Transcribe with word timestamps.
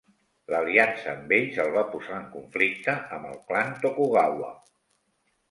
L'aliança 0.51 1.11
amb 1.11 1.33
ells 1.37 1.59
el 1.63 1.69
va 1.75 1.83
posar 1.91 2.15
en 2.21 2.25
conflicte 2.37 2.97
amb 3.19 3.29
el 3.33 3.37
clan 3.53 3.79
Tokugawa. 3.85 4.51